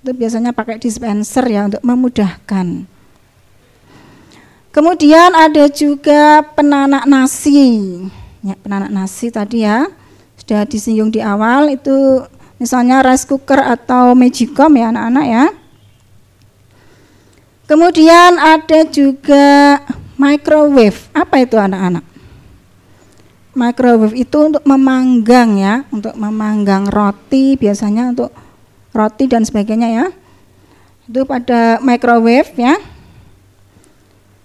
[0.03, 2.87] itu biasanya pakai dispenser ya untuk memudahkan.
[4.71, 8.03] Kemudian ada juga penanak nasi.
[8.41, 9.87] Ya, penanak nasi tadi ya
[10.41, 12.25] sudah disinggung di awal itu
[12.57, 15.45] misalnya rice cooker atau magicom ya anak-anak ya.
[17.71, 19.79] Kemudian ada juga
[20.19, 21.07] microwave.
[21.15, 22.03] Apa itu anak-anak?
[23.55, 28.35] Microwave itu untuk memanggang ya, untuk memanggang roti biasanya untuk
[28.91, 30.05] roti dan sebagainya ya.
[31.07, 32.75] Itu pada microwave ya.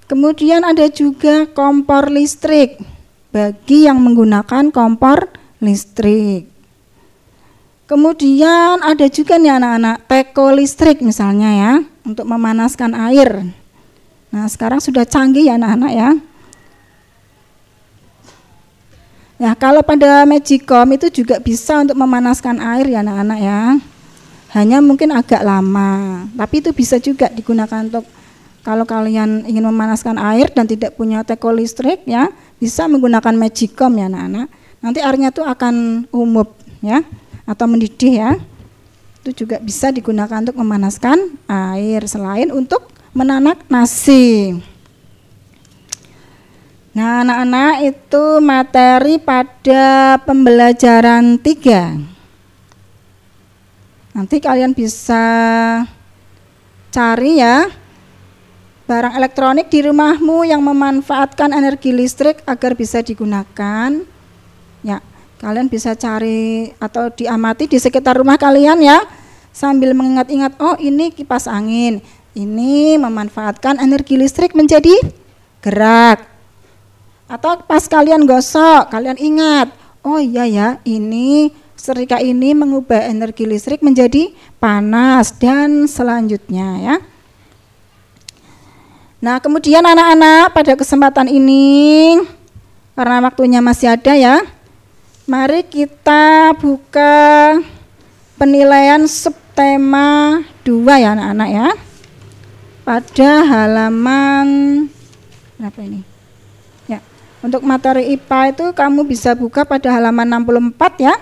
[0.07, 2.79] Kemudian ada juga kompor listrik
[3.35, 6.56] bagi yang menggunakan kompor listrik.
[7.87, 11.73] Kemudian ada juga nih anak-anak teko listrik misalnya ya
[12.03, 13.47] untuk memanaskan air.
[14.35, 16.11] Nah sekarang sudah canggih ya anak-anak ya.
[19.39, 23.79] Ya kalau pada Magicom itu juga bisa untuk memanaskan air ya anak-anak ya.
[24.51, 28.09] Hanya mungkin agak lama, tapi itu bisa juga digunakan untuk
[28.67, 34.11] kalau kalian ingin memanaskan air dan tidak punya teko listrik ya, bisa menggunakan magicom ya
[34.11, 34.49] anak-anak.
[34.81, 37.05] Nanti airnya itu akan umup ya
[37.47, 38.33] atau mendidih ya.
[39.23, 44.59] Itu juga bisa digunakan untuk memanaskan air selain untuk menanak nasi.
[46.97, 51.97] Nah, anak-anak itu materi pada pembelajaran tiga.
[54.17, 55.21] Nanti kalian bisa
[56.89, 57.69] cari ya
[58.89, 64.16] barang elektronik di rumahmu yang memanfaatkan energi listrik agar bisa digunakan.
[65.47, 68.99] Kalian bisa cari atau diamati di sekitar rumah kalian ya
[69.55, 72.03] sambil mengingat-ingat oh ini kipas angin.
[72.35, 74.99] Ini memanfaatkan energi listrik menjadi
[75.63, 76.27] gerak.
[77.31, 79.71] Atau pas kalian gosok, kalian ingat,
[80.03, 86.97] oh iya ya, ini serika ini mengubah energi listrik menjadi panas dan selanjutnya ya.
[89.23, 92.19] Nah, kemudian anak-anak pada kesempatan ini
[92.99, 94.56] karena waktunya masih ada ya.
[95.27, 97.59] Mari kita buka
[98.39, 101.69] penilaian subtema 2 ya anak-anak ya.
[102.87, 104.47] Pada halaman
[105.59, 106.07] berapa ini?
[106.87, 107.03] Ya.
[107.43, 111.19] Untuk materi IPA itu kamu bisa buka pada halaman 64 ya.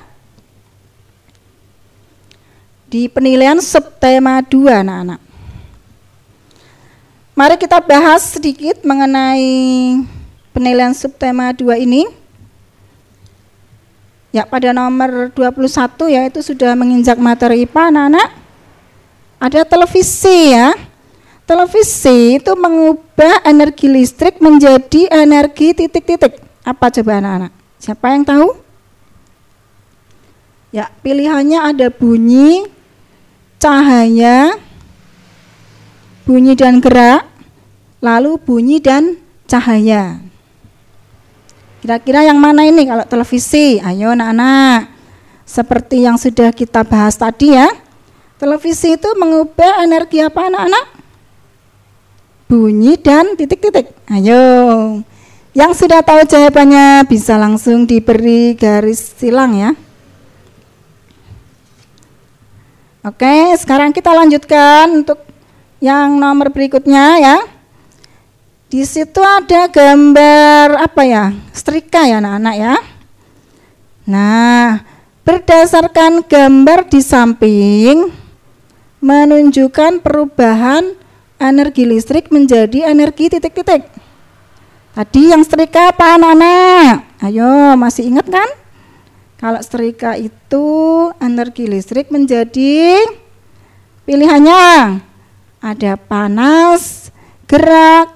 [2.92, 5.20] Di penilaian subtema 2 anak-anak.
[7.32, 9.96] Mari kita bahas sedikit mengenai
[10.52, 12.23] penilaian subtema 2 ini.
[14.34, 18.28] Ya, pada nomor 21 ya itu sudah menginjak materi IPA anak-anak.
[19.38, 20.74] Ada televisi ya.
[21.46, 26.42] Televisi itu mengubah energi listrik menjadi energi titik-titik.
[26.66, 27.52] Apa coba anak-anak?
[27.78, 28.48] Siapa yang tahu?
[30.74, 32.66] Ya, pilihannya ada bunyi,
[33.62, 34.58] cahaya,
[36.26, 37.22] bunyi dan gerak,
[38.02, 39.14] lalu bunyi dan
[39.46, 40.18] cahaya.
[41.84, 43.76] Kira-kira yang mana ini kalau televisi?
[43.76, 44.88] Ayo anak-anak.
[45.44, 47.68] Seperti yang sudah kita bahas tadi ya.
[48.40, 50.84] Televisi itu mengubah energi apa anak-anak?
[52.48, 53.92] Bunyi dan titik-titik.
[54.08, 54.40] Ayo.
[55.52, 59.76] Yang sudah tahu jawabannya bisa langsung diberi garis silang ya.
[63.04, 65.20] Oke, sekarang kita lanjutkan untuk
[65.84, 67.36] yang nomor berikutnya ya.
[68.68, 71.34] Di situ ada gambar apa ya?
[71.52, 72.74] Setrika ya anak-anak ya.
[74.04, 74.94] Nah,
[75.24, 78.12] Berdasarkan gambar di samping
[79.00, 80.92] menunjukkan perubahan
[81.40, 83.88] energi listrik menjadi energi titik-titik.
[84.92, 87.24] Tadi yang setrika apa anak-anak?
[87.24, 88.44] Ayo, masih ingat kan?
[89.40, 90.66] Kalau setrika itu
[91.24, 93.00] energi listrik menjadi
[94.04, 95.00] pilihannya
[95.64, 97.08] ada panas,
[97.48, 98.13] gerak,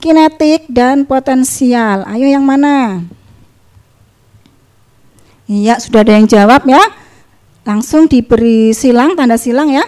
[0.00, 2.08] kinetik, dan potensial.
[2.08, 3.04] Ayo yang mana?
[5.44, 6.80] Iya, sudah ada yang jawab ya.
[7.68, 9.84] Langsung diberi silang, tanda silang ya.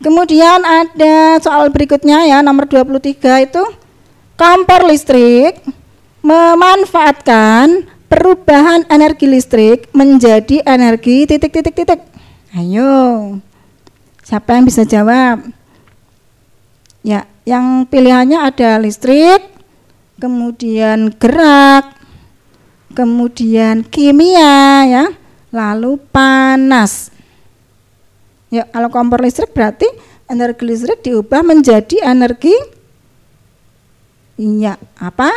[0.00, 3.62] Kemudian ada soal berikutnya ya, nomor 23 itu
[4.40, 5.60] kompor listrik
[6.24, 12.00] memanfaatkan perubahan energi listrik menjadi energi titik-titik-titik.
[12.56, 13.36] Ayo,
[14.24, 15.59] siapa yang bisa jawab?
[17.00, 19.40] Ya, yang pilihannya ada listrik,
[20.20, 21.96] kemudian gerak,
[22.92, 25.04] kemudian kimia, ya,
[25.48, 27.08] lalu panas.
[28.52, 29.86] Ya, kalau kompor listrik berarti
[30.28, 32.52] energi listrik diubah menjadi energi
[34.40, 35.28] Iya, apa?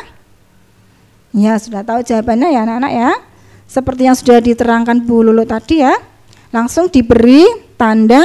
[1.36, 3.12] Ya, sudah tahu jawabannya ya anak-anak ya.
[3.68, 5.92] Seperti yang sudah diterangkan Bu Lulu tadi ya.
[6.56, 7.44] Langsung diberi
[7.76, 8.24] tanda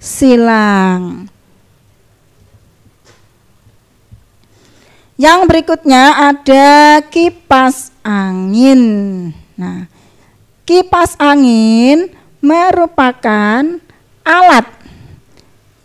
[0.00, 1.28] silang.
[5.20, 8.80] Yang berikutnya ada kipas angin.
[9.52, 9.84] Nah,
[10.64, 12.08] kipas angin
[12.40, 13.60] merupakan
[14.24, 14.64] alat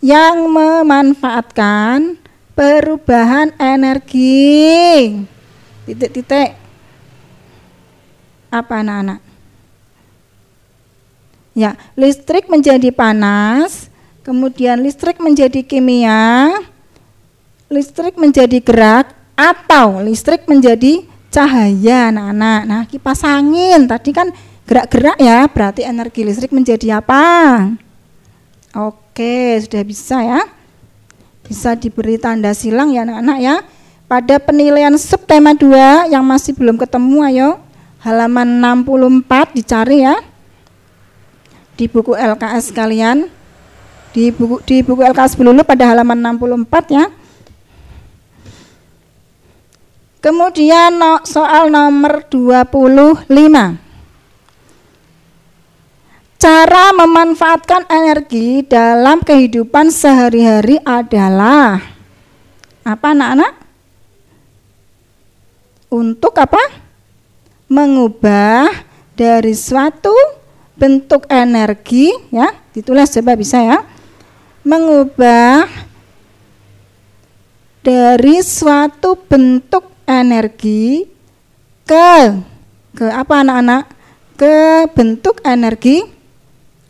[0.00, 2.16] yang memanfaatkan
[2.56, 5.20] perubahan energi.
[5.84, 6.56] Titik-titik.
[8.48, 9.20] Apa anak-anak?
[11.52, 13.92] Ya, listrik menjadi panas,
[14.24, 16.56] kemudian listrik menjadi kimia,
[17.68, 22.60] listrik menjadi gerak, atau listrik menjadi cahaya anak-anak.
[22.64, 24.32] Nah, kipas angin tadi kan
[24.64, 27.22] gerak-gerak ya, berarti energi listrik menjadi apa?
[28.72, 30.40] Oke, sudah bisa ya.
[31.46, 33.56] Bisa diberi tanda silang ya anak-anak ya.
[34.08, 37.50] Pada penilaian subtema 2 yang masih belum ketemu ayo
[38.02, 40.16] halaman 64 dicari ya.
[41.76, 43.28] Di buku LKS kalian.
[44.16, 47.06] Di buku di buku LKS dulu pada halaman 64 ya.
[50.26, 53.30] Kemudian soal nomor 25.
[56.34, 61.78] Cara memanfaatkan energi dalam kehidupan sehari-hari adalah
[62.82, 63.54] apa anak-anak?
[65.94, 66.74] Untuk apa?
[67.70, 68.66] Mengubah
[69.14, 70.10] dari suatu
[70.74, 73.78] bentuk energi ya, ditulis coba bisa ya.
[74.66, 75.70] Mengubah
[77.86, 81.04] dari suatu bentuk energi
[81.82, 82.32] ke
[82.96, 83.84] ke apa anak-anak?
[84.38, 86.06] Ke bentuk energi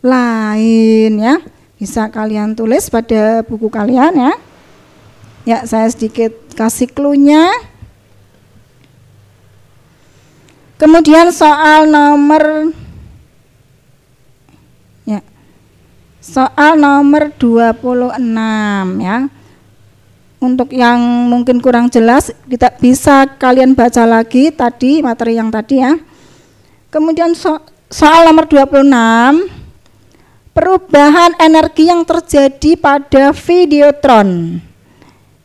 [0.05, 1.35] lain ya.
[1.77, 4.33] Bisa kalian tulis pada buku kalian ya.
[5.47, 7.53] Ya, saya sedikit kasih clue-nya.
[10.77, 12.75] Kemudian soal nomor
[15.07, 15.23] ya.
[16.19, 18.19] Soal nomor 26
[19.01, 19.17] ya.
[20.37, 21.01] Untuk yang
[21.33, 25.97] mungkin kurang jelas kita bisa kalian baca lagi tadi materi yang tadi ya.
[26.93, 27.57] Kemudian so,
[27.89, 28.85] soal nomor 26
[30.53, 34.61] perubahan energi yang terjadi pada videotron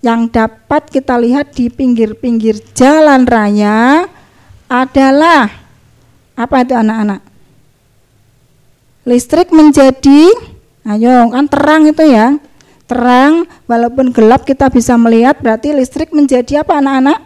[0.02, 4.04] yang dapat kita lihat di pinggir-pinggir jalan raya
[4.66, 5.46] adalah
[6.36, 7.20] apa itu anak-anak?
[9.08, 10.30] Listrik menjadi
[10.90, 12.36] ayo kan terang itu ya.
[12.92, 17.24] Terang walaupun gelap kita bisa melihat berarti listrik menjadi apa anak-anak?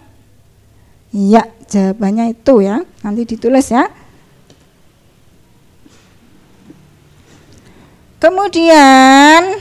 [1.11, 2.87] Iya, jawabannya itu ya.
[3.03, 3.91] Nanti ditulis ya.
[8.23, 9.59] Kemudian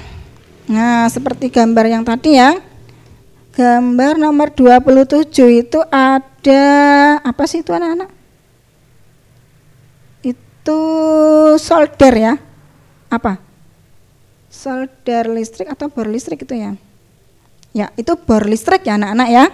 [0.69, 2.53] nah seperti gambar yang tadi ya.
[3.57, 5.33] Gambar nomor 27
[5.65, 6.65] itu ada
[7.25, 8.13] apa sih itu anak-anak?
[10.21, 10.81] Itu
[11.57, 12.33] solder ya.
[13.09, 13.44] Apa?
[14.55, 16.79] Solder listrik atau bor listrik itu ya?
[17.75, 19.45] Ya, itu bor listrik ya anak-anak ya.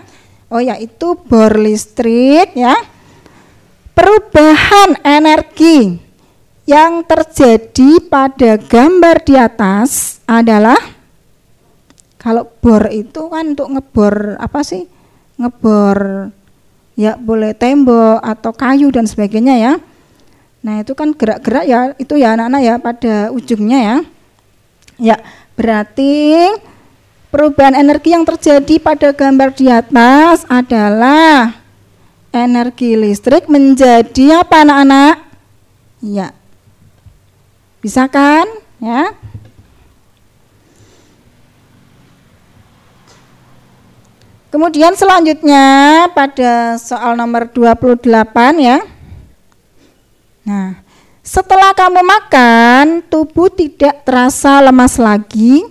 [0.54, 2.78] Oh ya, itu bor listrik ya.
[3.98, 5.98] Perubahan energi
[6.70, 10.78] yang terjadi pada gambar di atas adalah
[12.22, 14.86] kalau bor itu kan untuk ngebor apa sih?
[15.42, 16.30] Ngebor
[16.94, 19.74] ya boleh tembok atau kayu dan sebagainya ya.
[20.62, 23.98] Nah, itu kan gerak-gerak ya, itu ya anak-anak ya pada ujungnya ya.
[25.02, 25.18] Ya,
[25.58, 26.46] berarti
[27.34, 31.58] perubahan energi yang terjadi pada gambar di atas adalah
[32.30, 35.16] energi listrik menjadi apa anak-anak?
[36.06, 36.38] Ya.
[37.82, 38.46] Bisa kan?
[38.78, 39.18] Ya.
[44.54, 45.66] Kemudian selanjutnya
[46.14, 48.06] pada soal nomor 28
[48.62, 48.86] ya.
[50.46, 50.84] Nah,
[51.22, 55.62] setelah kamu makan, tubuh tidak terasa lemas lagi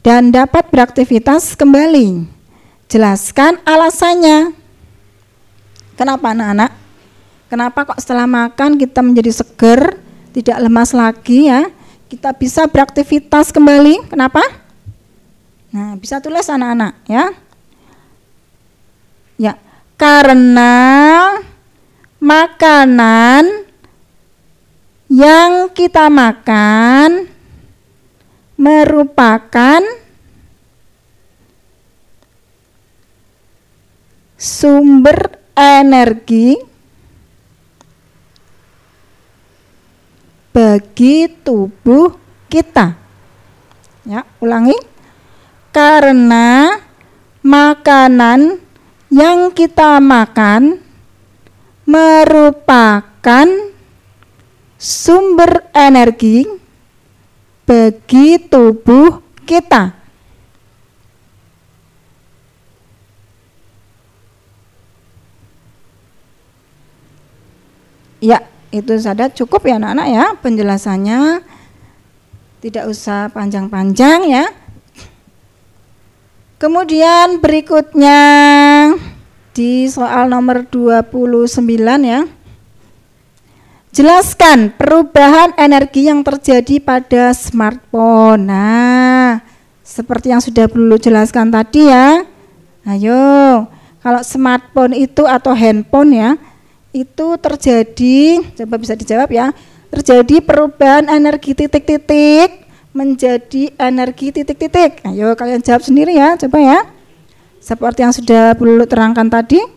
[0.00, 2.24] dan dapat beraktivitas kembali.
[2.88, 4.56] Jelaskan alasannya.
[6.00, 6.72] Kenapa anak-anak?
[7.52, 10.00] Kenapa kok setelah makan kita menjadi seger,
[10.32, 11.68] tidak lemas lagi ya?
[12.08, 14.08] Kita bisa beraktivitas kembali.
[14.08, 14.40] Kenapa?
[15.76, 17.36] Nah, bisa tulis anak-anak ya.
[19.36, 19.60] Ya,
[20.00, 20.72] karena
[22.16, 23.65] makanan
[25.06, 27.30] yang kita makan
[28.58, 29.82] merupakan
[34.34, 36.58] sumber energi
[40.52, 42.16] bagi tubuh
[42.48, 42.96] kita.
[44.08, 44.76] Ya, ulangi.
[45.72, 46.72] Karena
[47.44, 48.56] makanan
[49.12, 50.80] yang kita makan
[51.84, 53.65] merupakan
[54.76, 56.44] sumber energi
[57.66, 59.92] bagi tubuh kita.
[68.20, 68.40] Ya,
[68.72, 71.44] itu saja cukup ya anak-anak ya penjelasannya.
[72.64, 74.44] Tidak usah panjang-panjang ya.
[76.56, 78.20] Kemudian berikutnya
[79.52, 81.52] di soal nomor 29
[82.00, 82.24] ya.
[83.96, 88.44] Jelaskan perubahan energi yang terjadi pada smartphone.
[88.44, 89.40] Nah,
[89.80, 92.20] seperti yang sudah perlu jelaskan tadi ya.
[92.84, 93.64] Ayo,
[94.04, 96.36] kalau smartphone itu atau handphone ya,
[96.92, 99.56] itu terjadi, coba bisa dijawab ya,
[99.88, 105.08] terjadi perubahan energi titik-titik menjadi energi titik-titik.
[105.08, 106.78] Ayo kalian jawab sendiri ya, coba ya.
[107.64, 109.75] Seperti yang sudah perlu terangkan tadi.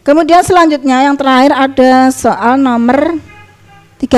[0.00, 3.20] Kemudian selanjutnya yang terakhir ada soal nomor
[4.00, 4.16] 30.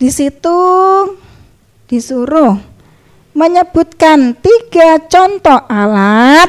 [0.00, 0.60] Di situ
[1.90, 2.56] disuruh
[3.36, 6.48] menyebutkan tiga contoh alat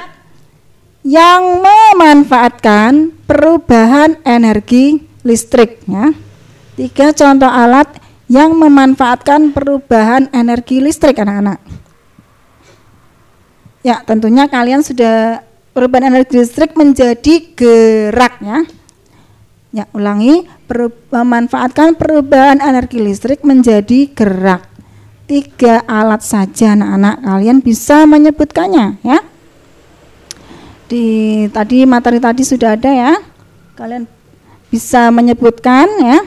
[1.03, 6.15] yang memanfaatkan perubahan energi listrik ya.
[6.79, 7.91] Tiga contoh alat
[8.31, 11.59] yang memanfaatkan perubahan energi listrik anak-anak.
[13.83, 18.59] Ya, tentunya kalian sudah perubahan energi listrik menjadi gerak ya.
[19.93, 20.49] Ulangi,
[21.13, 24.65] memanfaatkan perubahan energi listrik menjadi gerak.
[25.29, 29.21] Tiga alat saja anak-anak kalian bisa menyebutkannya ya.
[30.89, 31.05] Di
[31.53, 33.13] tadi materi tadi sudah ada ya.
[33.77, 34.09] Kalian
[34.73, 36.25] bisa menyebutkan ya.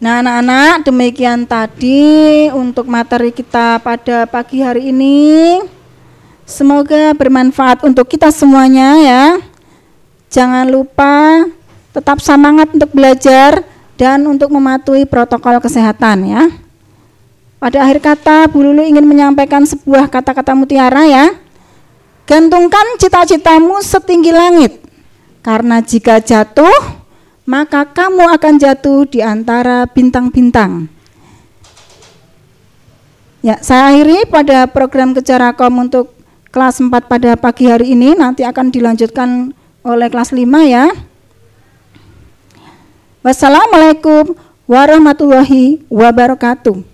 [0.00, 5.60] Nah, anak-anak, demikian tadi untuk materi kita pada pagi hari ini.
[6.50, 9.24] Semoga bermanfaat untuk kita semuanya ya.
[10.34, 11.46] Jangan lupa
[11.94, 13.62] tetap semangat untuk belajar
[13.94, 16.50] dan untuk mematuhi protokol kesehatan ya.
[17.62, 21.30] Pada akhir kata, Bu Lulu ingin menyampaikan sebuah kata-kata mutiara ya.
[22.26, 24.82] Gantungkan cita-citamu setinggi langit
[25.46, 26.74] karena jika jatuh,
[27.46, 30.90] maka kamu akan jatuh di antara bintang-bintang.
[33.40, 36.19] Ya, saya akhiri pada program Kejarakom untuk
[36.50, 39.54] kelas 4 pada pagi hari ini nanti akan dilanjutkan
[39.86, 40.90] oleh kelas 5 ya.
[43.22, 44.34] Wassalamualaikum
[44.66, 46.89] warahmatullahi wabarakatuh.